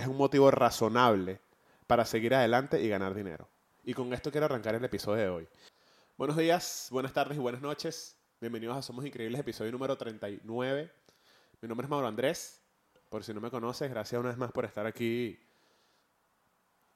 [0.00, 1.40] es un motivo razonable
[1.86, 3.48] para seguir adelante y ganar dinero.
[3.84, 5.48] Y con esto quiero arrancar el episodio de hoy.
[6.16, 8.16] Buenos días, buenas tardes y buenas noches.
[8.40, 10.90] Bienvenidos a Somos Increíbles, episodio número 39.
[11.60, 12.62] Mi nombre es Mauro Andrés.
[13.10, 15.38] Por si no me conoces, gracias una vez más por estar aquí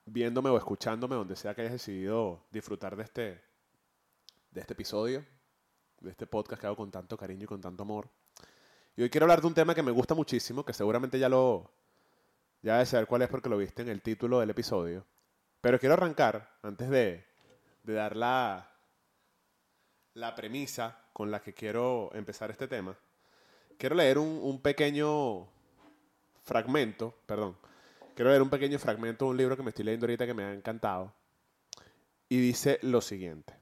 [0.07, 3.43] viéndome o escuchándome, donde sea que hayas decidido disfrutar de este,
[4.50, 5.27] de este episodio,
[6.00, 8.09] de este podcast que hago con tanto cariño y con tanto amor.
[8.96, 11.71] Y hoy quiero hablar de un tema que me gusta muchísimo, que seguramente ya lo,
[12.64, 15.05] ya de saber cuál es porque lo viste en el título del episodio.
[15.60, 17.22] Pero quiero arrancar, antes de,
[17.82, 18.70] dar la,
[20.14, 22.96] la premisa con la que quiero empezar este tema,
[23.77, 25.46] quiero leer un, un pequeño
[26.42, 27.55] fragmento, perdón,
[28.14, 30.44] quiero leer un pequeño fragmento de un libro que me estoy leyendo ahorita que me
[30.44, 31.12] ha encantado.
[32.30, 33.55] Y dice lo siguiente.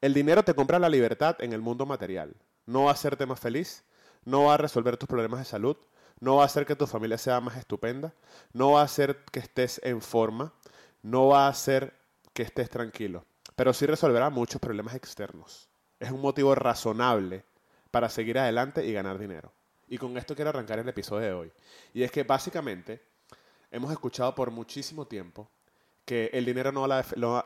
[0.00, 2.34] El dinero te compra la libertad en el mundo material.
[2.64, 3.84] No va a hacerte más feliz,
[4.24, 5.76] no va a resolver tus problemas de salud,
[6.24, 8.14] no va a hacer que tu familia sea más estupenda,
[8.54, 10.54] no va a hacer que estés en forma,
[11.02, 11.92] no va a hacer
[12.32, 15.68] que estés tranquilo, pero sí resolverá muchos problemas externos.
[16.00, 17.44] Es un motivo razonable
[17.90, 19.52] para seguir adelante y ganar dinero.
[19.86, 21.52] Y con esto quiero arrancar el episodio de hoy.
[21.92, 23.02] Y es que básicamente
[23.70, 25.50] hemos escuchado por muchísimo tiempo
[26.06, 26.86] que el dinero no,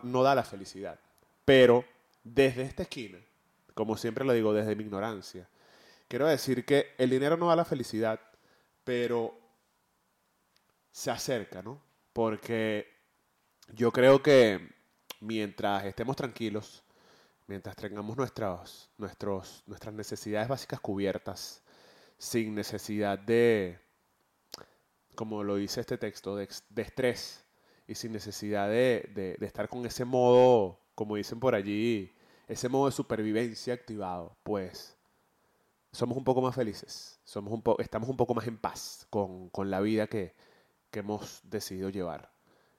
[0.04, 1.00] no da la felicidad.
[1.44, 1.84] Pero
[2.22, 3.18] desde esta esquina,
[3.74, 5.48] como siempre lo digo, desde mi ignorancia,
[6.06, 8.20] quiero decir que el dinero no da la felicidad,
[8.88, 9.38] pero
[10.90, 11.78] se acerca, ¿no?
[12.14, 12.86] Porque
[13.74, 14.66] yo creo que
[15.20, 16.82] mientras estemos tranquilos,
[17.46, 21.62] mientras tengamos nuestras, nuestras necesidades básicas cubiertas,
[22.16, 23.78] sin necesidad de,
[25.14, 27.44] como lo dice este texto, de, estrés
[27.86, 32.16] y sin necesidad de, de, estar con ese modo, como dicen por allí,
[32.46, 34.97] ese modo de supervivencia activado, pues
[35.92, 39.80] somos un poco más felices, somos un estamos un poco más en paz con, la
[39.80, 40.34] vida que,
[40.92, 42.32] hemos decidido llevar.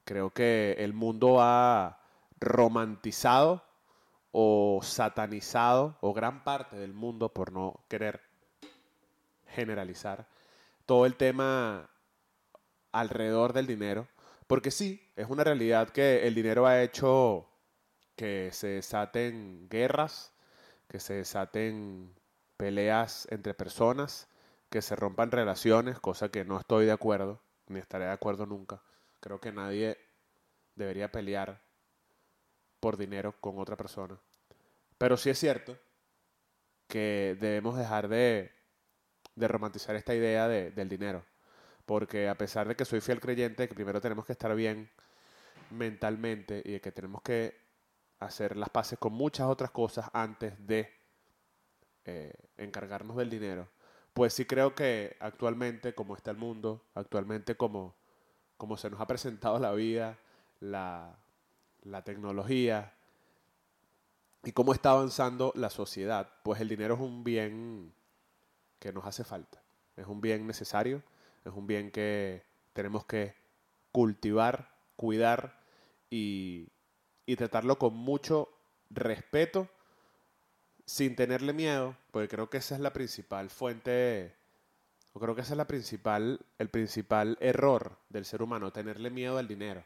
[0.03, 2.01] Creo que el mundo ha
[2.39, 3.63] romantizado
[4.31, 8.21] o satanizado, o gran parte del mundo, por no querer
[9.47, 10.27] generalizar,
[10.85, 11.89] todo el tema
[12.91, 14.07] alrededor del dinero.
[14.47, 17.47] Porque sí, es una realidad que el dinero ha hecho
[18.15, 20.33] que se desaten guerras,
[20.89, 22.18] que se desaten
[22.59, 24.27] peleas entre personas,
[24.69, 28.81] que se rompan relaciones, cosa que no estoy de acuerdo, ni estaré de acuerdo nunca.
[29.21, 29.97] Creo que nadie
[30.75, 31.61] debería pelear
[32.81, 34.19] por dinero con otra persona.
[34.97, 35.77] Pero sí es cierto
[36.89, 38.51] que debemos dejar de,
[39.35, 41.23] de romantizar esta idea de, del dinero.
[41.85, 44.91] Porque a pesar de que soy fiel creyente, que primero tenemos que estar bien
[45.69, 47.57] mentalmente y de que tenemos que
[48.19, 50.98] hacer las paces con muchas otras cosas antes de
[52.09, 53.67] eh, encargarnos del dinero,
[54.13, 57.95] pues sí creo que actualmente, como está el mundo, actualmente como,
[58.57, 60.17] como se nos ha presentado la vida,
[60.59, 61.19] la,
[61.83, 62.93] la tecnología
[64.43, 67.93] y cómo está avanzando la sociedad, pues el dinero es un bien
[68.79, 69.61] que nos hace falta,
[69.95, 71.03] es un bien necesario,
[71.45, 72.43] es un bien que
[72.73, 73.35] tenemos que
[73.91, 75.61] cultivar, cuidar
[76.09, 76.69] y,
[77.27, 78.49] y tratarlo con mucho
[78.89, 79.69] respeto
[80.89, 84.33] sin tenerle miedo, porque creo que esa es la principal fuente,
[85.13, 89.37] o creo que esa es la principal, el principal error del ser humano, tenerle miedo
[89.37, 89.83] al dinero.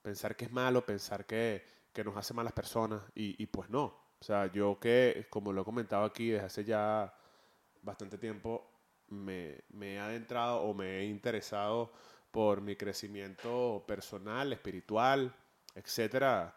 [0.00, 1.62] Pensar que es malo, pensar que,
[1.92, 3.84] que nos hace malas personas, y, y, pues no.
[4.18, 7.14] O sea, yo que, como lo he comentado aquí desde hace ya
[7.82, 8.66] bastante tiempo,
[9.08, 11.92] me, me he adentrado o me he interesado
[12.30, 15.34] por mi crecimiento personal, espiritual,
[15.74, 16.56] etcétera.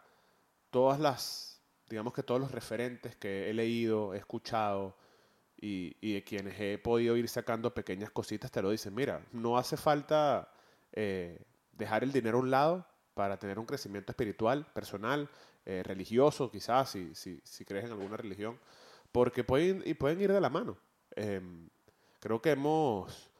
[0.70, 1.49] Todas las
[1.90, 4.96] digamos que todos los referentes que he leído, he escuchado
[5.60, 9.76] y, de quienes he podido ir sacando pequeñas cositas te lo dicen, mira, no hace
[9.76, 10.50] falta
[10.92, 11.38] eh,
[11.72, 15.28] dejar el dinero a un lado para tener un crecimiento espiritual, personal,
[15.66, 18.58] eh, religioso, quizás, si, si, si, crees en alguna religión,
[19.12, 20.78] porque pueden, y pueden ir de la mano.
[21.16, 21.68] Em,
[22.20, 23.30] creo que hemos,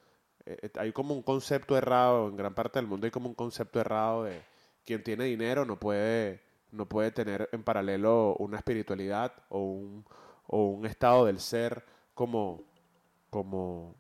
[0.44, 3.80] eh, hay como un concepto errado, en gran parte del mundo hay como un concepto
[3.80, 4.42] errado de
[4.84, 10.04] quien tiene dinero no puede no puede tener en paralelo una espiritualidad o un,
[10.46, 11.84] o un estado del ser
[12.14, 12.62] como,
[13.30, 13.94] como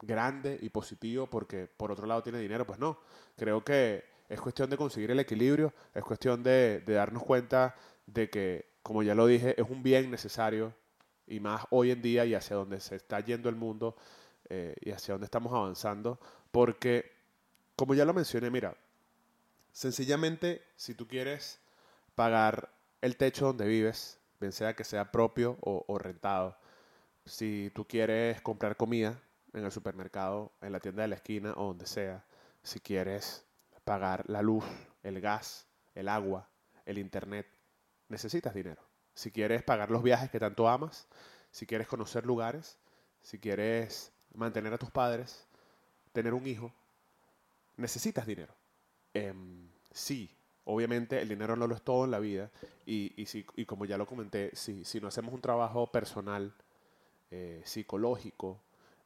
[0.00, 2.98] grande y positivo porque por otro lado tiene dinero, pues no.
[3.36, 7.74] Creo que es cuestión de conseguir el equilibrio, es cuestión de, darnos cuenta
[8.06, 10.74] de que, como ya lo dije, es un bien necesario
[11.26, 13.96] y más hoy en día y hacia donde se está yendo el mundo
[14.48, 16.18] eh, y hacia donde estamos avanzando,
[16.50, 17.12] porque,
[17.76, 18.76] como ya lo mencioné, mira,
[19.72, 21.60] sencillamente si tú quieres
[22.14, 22.70] pagar
[23.00, 26.56] el techo donde vives, bien sea que sea propio o, rentado.
[27.24, 29.20] Si tú quieres comprar comida
[29.52, 32.24] en el supermercado, en la tienda de la esquina o donde sea,
[32.62, 33.44] si quieres
[33.84, 34.64] pagar la luz,
[35.02, 36.48] el gas, el agua,
[36.86, 37.46] el internet,
[38.08, 38.82] necesitas dinero.
[39.14, 41.06] Si quieres pagar los viajes que tanto amas,
[41.50, 42.78] si quieres conocer lugares,
[43.22, 45.46] si quieres mantener a tus padres,
[46.12, 46.72] tener un hijo,
[47.76, 48.54] necesitas dinero.
[49.12, 50.34] Em, sí,
[50.64, 52.50] obviamente el dinero no lo es todo en la vida
[52.86, 56.54] y, y, si, y como ya lo comenté, si, si no hacemos un trabajo personal,
[57.30, 58.60] eh, psicológico,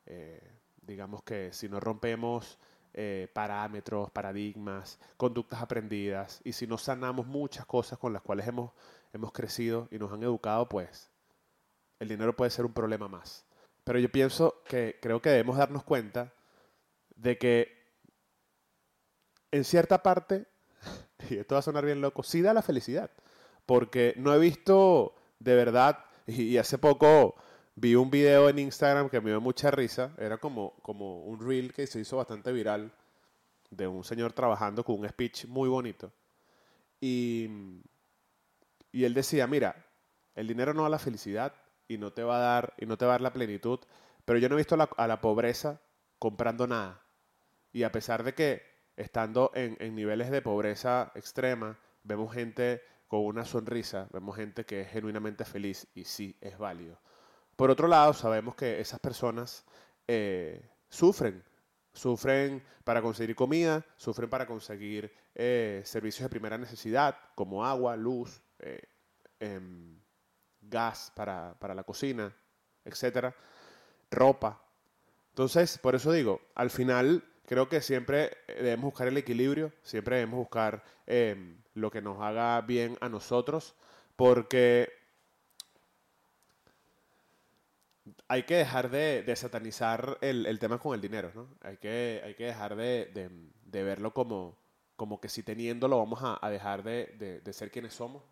[0.07, 0.41] eh,
[0.83, 2.59] digamos que si no rompemos
[2.93, 8.73] eh, parámetros, paradigmas, conductas aprendidas, y si no sanamos muchas cosas con las cuales hemos,
[9.13, 11.11] hemos crecido y nos han educado, pues
[12.01, 13.47] el dinero puede ser un problema más.
[13.85, 16.33] Pero yo pienso que creo que debemos darnos cuenta
[17.17, 17.79] de que
[19.51, 20.47] en cierta parte,
[21.31, 23.11] y esto va a sonar bien loco, sí da la felicidad.
[23.67, 27.37] Porque no he visto de verdad, y, hace poco
[27.75, 31.73] vi un video en Instagram que me dio mucha risa, era como, como un reel
[31.73, 32.93] que se hizo bastante viral
[33.71, 36.13] de un señor trabajando con un speech muy bonito.
[37.01, 37.49] Y,
[38.91, 39.87] y él decía, mira,
[40.35, 41.53] el dinero no da la felicidad
[41.87, 43.81] y no te va a dar, y no te va a dar la plenitud,
[44.25, 45.81] pero yo no he visto a la pobreza
[46.19, 47.03] comprando nada.
[47.73, 48.63] Y a pesar de que
[48.99, 54.91] estando en, niveles de pobreza extrema, vemos gente con una sonrisa, vemos gente que es
[54.91, 56.99] genuinamente feliz y sí, es válido.
[57.55, 59.65] Por otro lado, sabemos que esas personas
[60.09, 61.45] eh, sufren,
[61.93, 68.43] sufren para conseguir comida, sufren para conseguir eh, servicios de primera necesidad, como agua, luz,
[68.59, 68.83] eh,
[69.39, 69.97] em,
[70.61, 72.35] gas para, para la cocina,
[72.85, 73.35] etcétera,
[74.11, 74.61] ropa.
[75.31, 80.39] Entonces, por eso digo, al final creo que siempre debemos buscar el equilibrio, siempre debemos
[80.39, 83.75] buscar em, lo que nos haga bien a nosotros,
[84.17, 84.93] porque
[88.29, 91.49] hay que dejar de, satanizar el, tema con el dinero, ¿no?
[91.63, 93.31] Hay que, hay que dejar de,
[93.65, 94.59] verlo como,
[94.97, 98.23] como que si teniéndolo vamos a, dejar de, ser quienes somos,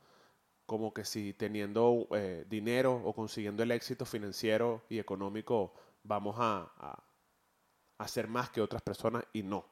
[0.67, 5.73] como que si teniendo eh, dinero o consiguiendo el éxito financiero y económico
[6.05, 7.03] vamos a
[7.99, 9.65] hacer más que otras personas y no.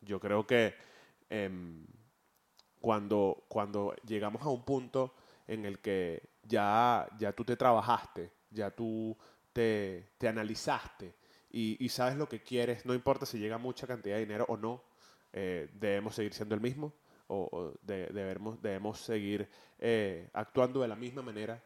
[0.00, 0.74] Yo creo que
[1.28, 1.86] em,
[2.80, 5.14] cuando, cuando llegamos a un punto
[5.46, 9.16] en el que ya, ya tú te trabajaste, ya tú
[9.52, 11.14] te, analizaste
[11.50, 14.82] y, sabes lo que quieres, no importa si llega mucha cantidad de dinero o no,
[15.32, 16.92] eh, debemos seguir siendo el mismo
[17.28, 21.62] o, debemos, debemos seguir eh, actuando de la misma manera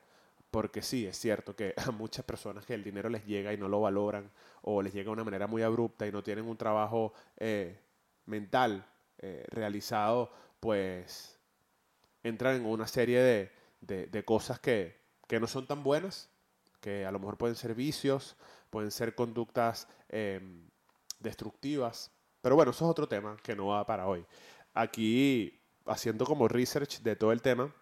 [0.54, 3.68] porque sí, es cierto que a muchas personas que el dinero les llega y no
[3.68, 4.30] lo valoran,
[4.62, 7.76] o les llega de una manera muy abrupta y no tienen un trabajo eh,
[8.26, 8.86] mental
[9.18, 10.30] eh, realizado,
[10.60, 11.40] pues
[12.22, 14.96] entran en una serie de, cosas que,
[15.40, 16.30] no son tan buenas,
[16.80, 18.36] que a lo mejor pueden ser vicios,
[18.70, 20.70] pueden ser conductas em,
[21.18, 22.12] destructivas.
[22.40, 24.24] Pero bueno, eso es otro tema que no va para hoy.
[24.72, 27.74] Aquí, haciendo como research de todo el tema,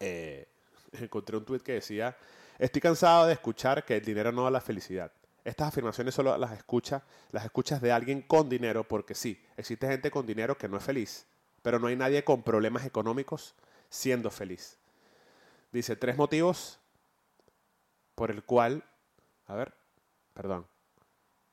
[0.00, 0.48] eh,
[1.00, 2.16] encontré un tweet que decía,
[2.58, 5.12] estoy cansado de escuchar que el dinero no da la felicidad.
[5.44, 10.10] Estas afirmaciones solo las escucha, las escuchas de alguien con dinero porque sí, existe gente
[10.10, 11.26] con dinero que no es feliz,
[11.62, 13.54] pero no hay nadie con problemas económicos
[13.88, 14.78] siendo feliz.
[15.72, 16.78] Dice tres motivos
[18.14, 18.84] por el cual,
[19.46, 19.72] a ver,
[20.34, 20.66] perdón,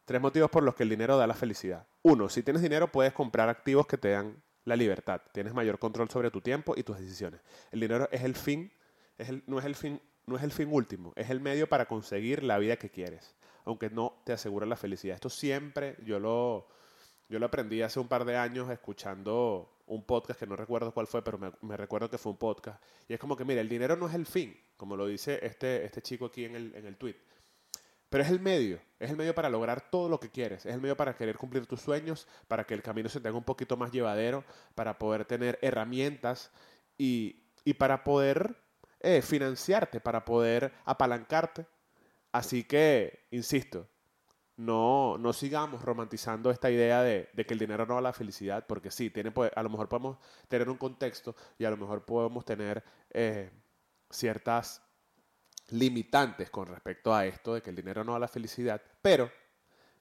[0.03, 1.87] tres motivos por los que el dinero da la felicidad.
[2.01, 6.09] Uno, si tienes dinero puedes comprar activos que te dan la libertad, tienes mayor control
[6.09, 7.39] sobre tu tiempo y tus decisiones.
[7.71, 8.71] El dinero es el fin
[9.47, 12.57] no, es el fin, no es el fin último, es el medio para conseguir la
[12.57, 15.15] vida que quieres, aunque no te asegura la felicidad.
[15.15, 16.67] Esto siempre yo lo,
[17.29, 21.07] yo lo aprendí hace un par de años escuchando un podcast que no recuerdo cuál
[21.07, 22.81] fue, pero me, recuerdo que fue un podcast.
[23.07, 25.85] Y es como que, mira, el dinero no es el fin, como lo dice este,
[25.85, 27.15] este chico aquí en el, en el tweet.
[28.09, 30.81] Pero es el medio, es el medio para lograr todo lo que quieres, es el
[30.81, 33.91] medio para querer cumplir tus sueños, para que el camino se tenga un poquito más
[33.91, 34.43] llevadero,
[34.73, 36.51] para poder tener herramientas
[36.97, 38.55] y, y para poder
[39.05, 41.67] eh, financiarte, para poder apalancarte.
[42.31, 43.87] Así que, insisto,
[44.57, 48.89] no, no sigamos romantizando esta idea de, que el dinero no da la felicidad, porque
[48.89, 52.83] sí, tiene, a lo mejor podemos tener un contexto y a lo mejor podemos tener
[53.11, 53.51] eh,
[54.09, 54.81] ciertas
[55.69, 59.29] limitantes con respecto a esto de que el dinero no da la felicidad, pero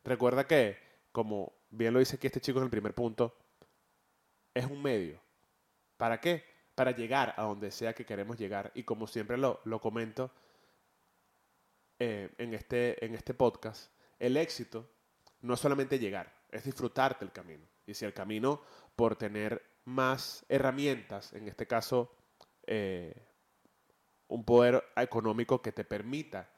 [0.02, 0.78] recuerda que,
[1.12, 3.36] como bien lo dice aquí este chico en el primer punto,
[4.54, 5.20] es un medio.
[5.98, 6.53] ¿Para qué?
[6.74, 8.72] Para llegar a donde sea que queremos llegar.
[8.74, 10.30] Y como siempre lo, comento
[11.98, 14.88] eh, en, este, en este podcast, el éxito
[15.42, 17.64] no es solamente llegar, es disfrutarte el camino.
[17.86, 18.62] Y si el camino,
[18.96, 22.14] por tener más herramientas, en este caso,
[22.66, 23.14] eh,
[24.28, 26.48] un poder económico que te permita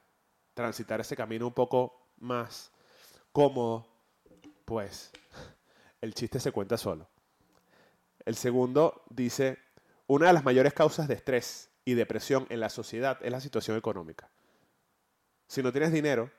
[0.55, 2.73] transitar ese camino un poco más
[3.33, 3.87] cómodo,
[4.65, 5.11] pues
[6.01, 7.09] el chiste se cuenta solo.
[8.25, 9.59] El segundo dice,
[10.07, 13.77] una de las mayores causas de estrés y depresión en la sociedad es la situación
[13.77, 14.29] económica.
[15.47, 16.31] Si no tienes dinero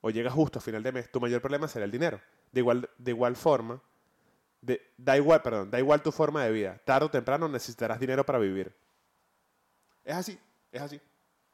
[0.00, 2.20] o llegas justo a final de mes, tu mayor problema será el dinero.
[2.52, 3.82] De igual, de igual forma,
[4.96, 6.80] da igual, perdón, da igual tu forma de vida.
[6.84, 8.74] Tarde o temprano necesitarás dinero para vivir.
[10.04, 10.38] Es así,
[10.70, 11.00] es así.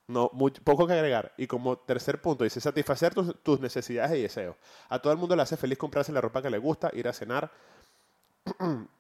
[0.07, 0.31] No,
[0.65, 1.35] poco que agregar.
[1.37, 4.57] Y como tercer punto, dice satisfacer tus, necesidades y deseos.
[4.89, 7.13] A todo el mundo le hace feliz comprarse la ropa que le gusta, ir a
[7.13, 7.51] cenar,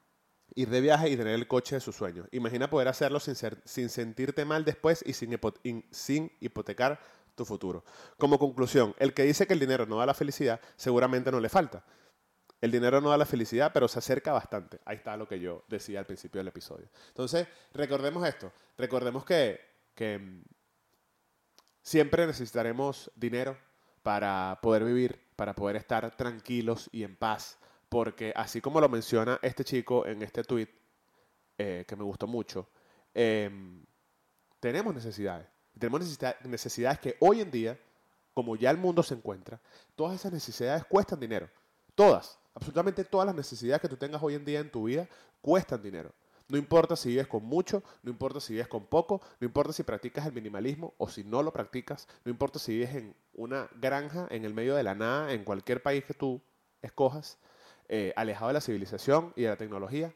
[0.55, 2.27] ir de viaje y tener el coche de sus sueños.
[2.33, 7.01] Imagina poder hacerlo sin, sentirte mal después y sin, hipotecar
[7.35, 7.85] tu futuro.
[8.17, 11.49] Como conclusión, el que dice que el dinero no da la felicidad, seguramente no le
[11.49, 11.85] falta.
[12.61, 14.81] El dinero no da la felicidad, pero se acerca bastante.
[14.85, 16.89] Ahí está lo que yo decía al principio del episodio.
[17.09, 18.51] Entonces, recordemos esto.
[18.77, 19.61] Recordemos que,
[19.95, 20.43] que
[21.89, 23.57] Siempre necesitaremos dinero
[24.03, 29.39] para poder vivir, para poder estar tranquilos y en paz, porque así como lo menciona
[29.43, 30.69] este chico en este tweet,
[31.57, 32.69] eh, que me gustó mucho,
[33.15, 33.85] em,
[34.61, 35.47] tenemos necesidades.
[35.79, 36.01] Tenemos
[36.45, 37.79] necesidades que hoy en día,
[38.35, 39.61] como ya el mundo se encuentra,
[39.95, 41.49] todas esas necesidades cuestan dinero.
[41.95, 45.09] Todas, absolutamente todas las necesidades que tú tengas hoy en día en tu vida
[45.41, 46.13] cuestan dinero.
[46.49, 49.83] No importa si vives con mucho, no importa si vives con poco, no importa si
[49.83, 54.27] practicas el minimalismo o si no lo practicas, no importa si vives en una granja
[54.31, 56.41] en el medio de la nada, en cualquier país que tú
[56.81, 57.39] escojas,
[57.89, 60.15] eh, alejado de la civilización y de la tecnología,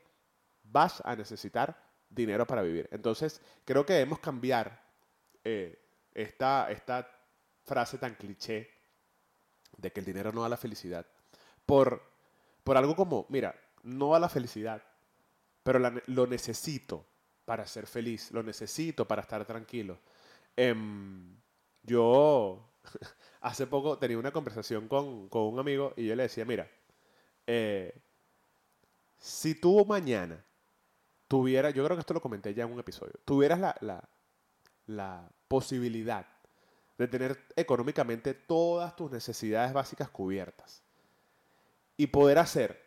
[0.65, 1.77] vas a necesitar
[2.09, 2.89] dinero para vivir.
[2.93, 4.83] Entonces, creo que debemos cambiar
[5.45, 5.79] eh,
[6.15, 7.09] esta, esta
[7.65, 8.71] frase tan cliché
[9.77, 11.07] de que el dinero no da la felicidad
[11.67, 12.03] por,
[12.65, 14.83] por algo como, mira, no da la felicidad,
[15.63, 17.07] pero lo necesito
[17.45, 19.99] para ser feliz, lo necesito para estar tranquilo.
[20.57, 21.37] Em,
[21.83, 22.69] yo
[23.41, 26.71] hace poco tenía una conversación con, un amigo y yo le decía, mira,
[27.47, 28.01] eh,
[29.19, 30.45] si tú mañana
[31.29, 34.09] tuvieras, yo creo que esto lo comenté ya en un episodio, tuvieras la, la,
[34.87, 36.27] la posibilidad
[36.99, 40.83] de tener económicamente todas tus necesidades básicas cubiertas
[41.97, 42.81] y poder hacer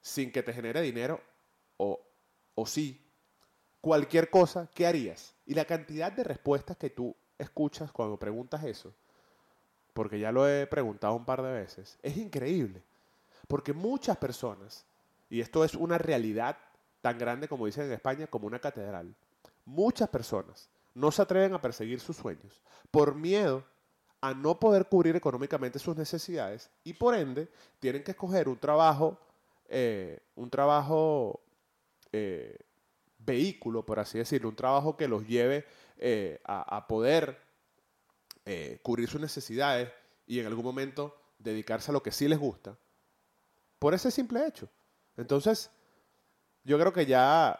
[0.00, 1.20] sin que te genere dinero
[1.76, 2.00] o
[2.60, 3.00] o sí,
[3.80, 5.34] cualquier cosa, ¿qué harías?
[5.46, 8.92] Y la cantidad de respuestas que tú escuchas cuando preguntas eso,
[9.92, 12.82] porque ya lo he preguntado un par de veces, es increíble.
[13.48, 14.86] Porque muchas personas,
[15.28, 16.56] y esto es una realidad
[17.00, 19.14] tan grande como dicen en España, como una catedral,
[19.64, 23.64] muchas personas no se atreven a perseguir sus sueños por miedo
[24.20, 27.48] a no poder cubrir económicamente sus necesidades y por ende
[27.80, 29.18] tienen que escoger un trabajo,
[29.68, 31.40] eh, un trabajo
[32.12, 32.58] eh,
[33.18, 35.64] vehículo, por así decirlo, un trabajo que los lleve
[35.98, 37.38] eh, a, poder
[38.46, 39.90] eh, cubrir sus necesidades
[40.26, 42.76] y en algún momento dedicarse a lo que sí les gusta,
[43.78, 44.68] por ese simple hecho.
[45.16, 45.70] Entonces,
[46.64, 47.58] yo creo que ya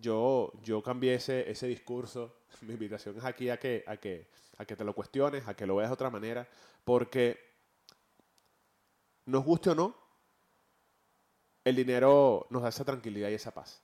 [0.00, 2.36] yo, yo cambié ese, ese discurso.
[2.62, 4.28] Mi invitación es aquí a que, a, que,
[4.58, 6.48] a que te lo cuestiones, a que lo veas de otra manera,
[6.84, 7.38] porque
[9.26, 9.96] nos guste o no,
[11.64, 13.82] el dinero nos da esa tranquilidad y esa paz.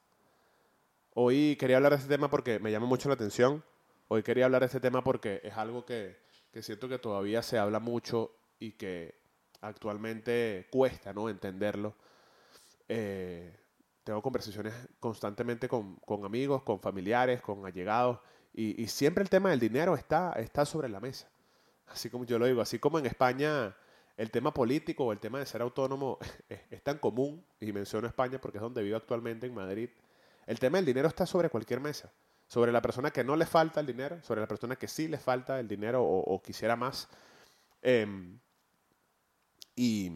[1.15, 3.63] Hoy quería hablar de este tema porque me llama mucho la atención.
[4.09, 6.17] Hoy quería hablar de este tema porque es algo que,
[6.61, 9.21] siento que todavía se habla mucho y que
[9.63, 11.29] actualmente cuesta ¿no?
[11.29, 11.95] entenderlo.
[12.89, 13.57] Eh,
[14.05, 18.19] tengo conversaciones constantemente con, amigos, con familiares, con allegados,
[18.53, 21.27] y, y, siempre el tema del dinero está, está sobre la mesa.
[21.87, 23.75] Así como yo lo digo, así como en España
[24.17, 26.19] el tema político o el tema de ser autónomo
[26.71, 29.91] es, tan común, y menciono España porque es donde vivo actualmente, en Madrid,
[30.47, 32.13] el tema del dinero está sobre cualquier mesa.
[32.49, 35.17] Sobre la persona que no le falta el dinero, sobre la persona que sí le
[35.17, 37.09] falta el dinero o, quisiera más.
[37.81, 38.39] Em,
[39.77, 40.11] y,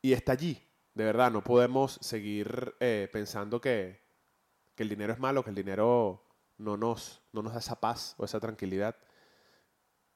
[0.00, 0.62] y está allí,
[0.94, 4.00] de verdad, no podemos seguir eh, pensando que,
[4.74, 6.24] que, el dinero es malo, que el dinero
[6.58, 8.96] no nos, no nos da esa paz o esa tranquilidad.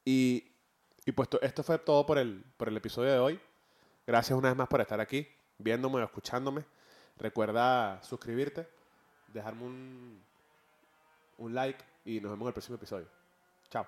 [0.04, 0.56] Y
[1.06, 3.40] y pues esto fue todo por el, por el episodio de hoy.
[4.04, 6.64] Gracias una vez más por estar aquí, viéndome o escuchándome.
[7.16, 8.68] Recuerda suscribirte,
[9.28, 10.24] dejarme un,
[11.38, 13.06] un like y nos vemos en el próximo episodio.
[13.70, 13.86] Chao.